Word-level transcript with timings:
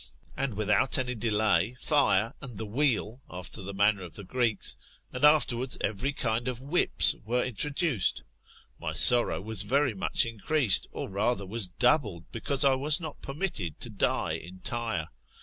And, 0.35 0.55
without 0.55 0.97
any 0.97 1.13
delay, 1.13 1.75
fire, 1.79 2.33
and 2.41 2.57
the 2.57 2.65
wheel, 2.65 3.21
after 3.29 3.61
the 3.61 3.71
manner 3.71 4.01
of 4.01 4.15
the 4.15 4.23
Greeks, 4.23 4.75
and 5.13 5.23
afterwards 5.23 5.77
every 5.79 6.11
kind 6.11 6.47
of 6.47 6.59
whips, 6.59 7.13
were 7.23 7.43
introduced. 7.43 8.23
My 8.79 8.93
sorrow 8.93 9.39
was 9.39 9.61
very 9.61 9.93
much 9.93 10.25
increased, 10.25 10.87
or 10.91 11.07
rather 11.07 11.45
was 11.45 11.67
doubled, 11.67 12.23
because 12.31 12.63
I 12.63 12.73
was 12.73 12.99
not 12.99 13.21
permitted 13.21 13.79
to 13.81 13.91
die 13.91 14.31
entire. 14.43 15.09